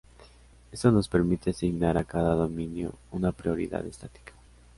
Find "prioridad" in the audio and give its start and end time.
3.31-3.85